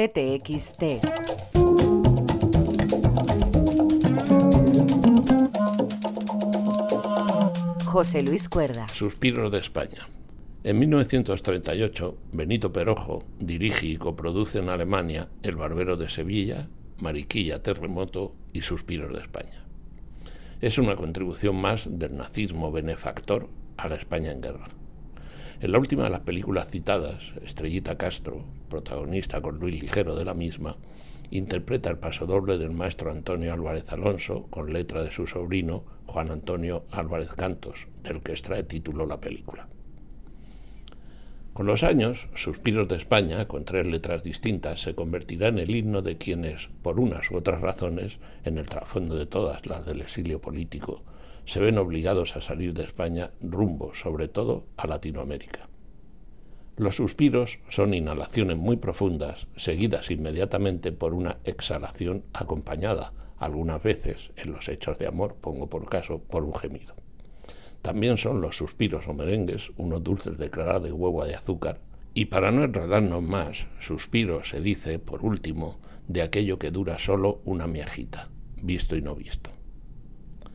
[0.00, 0.82] CTXT.
[7.84, 8.88] José Luis Cuerda.
[8.88, 10.08] Suspiros de España.
[10.64, 16.70] En 1938, Benito Perojo dirige y coproduce en Alemania El Barbero de Sevilla,
[17.02, 19.66] Mariquilla, Terremoto y Suspiros de España.
[20.62, 24.79] Es una contribución más del nazismo benefactor a la España en guerra.
[25.60, 30.32] En la última de las películas citadas, Estrellita Castro, protagonista con Luis Ligero de la
[30.32, 30.78] misma,
[31.30, 36.84] interpreta el pasodoble del maestro Antonio Álvarez Alonso con letra de su sobrino Juan Antonio
[36.90, 39.68] Álvarez Cantos, del que extrae título la película.
[41.52, 46.00] Con los años, Suspiros de España, con tres letras distintas, se convertirá en el himno
[46.00, 50.40] de quienes, por unas u otras razones, en el trasfondo de todas las del exilio
[50.40, 51.02] político,
[51.46, 55.68] se ven obligados a salir de España rumbo, sobre todo, a Latinoamérica.
[56.76, 64.52] Los suspiros son inhalaciones muy profundas, seguidas inmediatamente por una exhalación acompañada, algunas veces, en
[64.52, 66.94] los hechos de amor, pongo por caso, por un gemido.
[67.82, 71.80] También son los suspiros o merengues, unos dulces de clara de huevo de azúcar.
[72.14, 77.40] Y para no enredarnos más, suspiro se dice, por último, de aquello que dura solo
[77.44, 78.30] una miajita,
[78.62, 79.50] visto y no visto.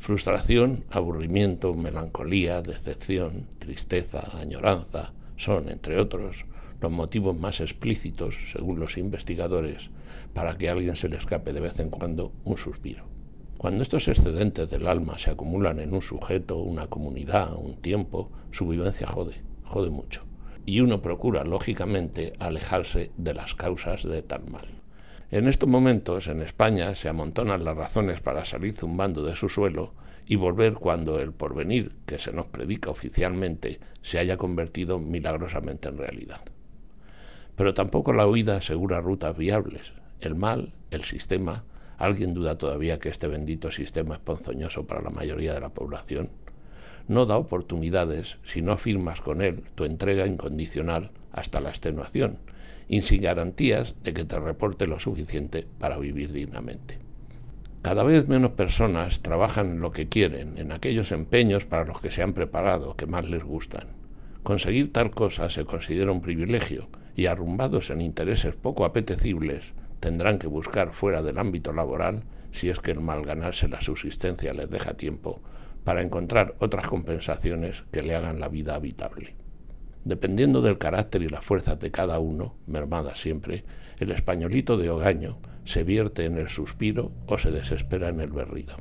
[0.00, 6.46] Frustración, aburrimiento, melancolía, decepción, tristeza, añoranza, son, entre otros,
[6.80, 9.90] los motivos más explícitos, según los investigadores,
[10.32, 13.04] para que a alguien se le escape de vez en cuando un suspiro.
[13.58, 18.66] Cuando estos excedentes del alma se acumulan en un sujeto, una comunidad, un tiempo, su
[18.66, 20.22] vivencia jode, jode mucho.
[20.64, 24.79] Y uno procura, lógicamente, alejarse de las causas de tal mal.
[25.30, 29.94] En estos momentos, en España, se amontonan las razones para salir zumbando de su suelo
[30.26, 35.98] y volver cuando el porvenir que se nos predica oficialmente se haya convertido milagrosamente en
[35.98, 36.40] realidad.
[37.56, 39.92] Pero tampoco la huida asegura rutas viables.
[40.20, 41.64] El mal, el sistema,
[42.00, 46.30] ¿Alguien duda todavía que este bendito sistema es ponzoñoso para la mayoría de la población?
[47.08, 52.38] No da oportunidades si no firmas con él tu entrega incondicional hasta la extenuación
[52.88, 56.98] y sin garantías de que te reporte lo suficiente para vivir dignamente.
[57.82, 62.10] Cada vez menos personas trabajan en lo que quieren, en aquellos empeños para los que
[62.10, 63.88] se han preparado, que más les gustan.
[64.42, 70.46] Conseguir tal cosa se considera un privilegio y arrumbados en intereses poco apetecibles, tendrán que
[70.46, 74.94] buscar fuera del ámbito laboral, si es que el mal ganarse la subsistencia les deja
[74.94, 75.40] tiempo,
[75.84, 79.39] para encontrar otras compensaciones que le hagan la vida habitable.
[80.04, 83.64] Dependiendo del carácter y las fuerzas de cada uno, mermada siempre,
[83.98, 88.76] el españolito de hogaño se vierte en el suspiro o se desespera en el berrido.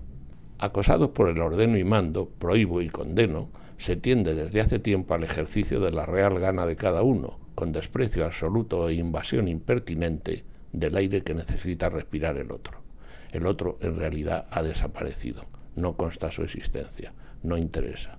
[0.57, 5.23] Acosados por el ordeno y mando, prohíbo y condeno, se tiende desde hace tiempo al
[5.23, 10.95] ejercicio de la real gana de cada uno, con desprecio absoluto e invasión impertinente del
[10.97, 12.79] aire que necesita respirar el otro.
[13.31, 17.13] El otro en realidad ha desaparecido, no consta su existencia,
[17.43, 18.18] no interesa.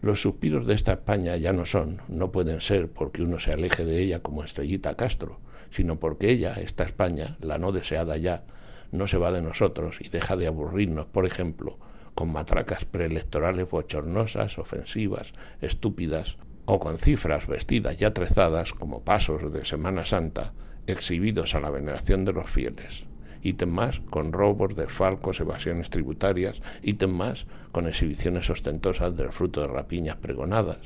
[0.00, 3.84] Los suspiros de esta España ya no son, no pueden ser porque uno se aleje
[3.84, 8.44] de ella como Estrellita Castro, sino porque ella, esta España, la no deseada ya,
[8.92, 11.78] no se va de nosotros y deja de aburrirnos, por ejemplo,
[12.14, 16.36] con matracas preelectorales bochornosas, ofensivas, estúpidas,
[16.70, 20.52] o con cifras vestidas y atrezadas como pasos de Semana Santa,
[20.86, 23.04] exhibidos a la veneración de los fieles.
[23.42, 26.60] Ítem más con robos, falcos, evasiones tributarias.
[26.82, 30.78] Ítem más con exhibiciones ostentosas del fruto de rapiñas pregonadas.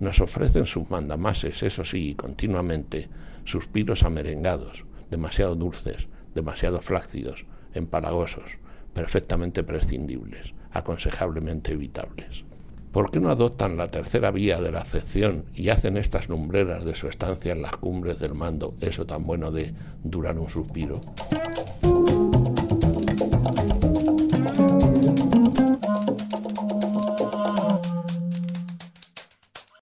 [0.00, 3.08] Nos ofrecen sus mandamases, eso sí, continuamente,
[3.44, 8.58] suspiros amerengados, demasiado dulces, demasiado flácidos, empalagosos,
[8.94, 12.44] perfectamente prescindibles, aconsejablemente evitables.
[12.92, 16.94] ¿Por qué no adoptan la tercera vía de la acepción y hacen estas lumbreras de
[16.94, 19.72] su estancia en las cumbres del mando eso tan bueno de
[20.04, 21.00] durar un suspiro?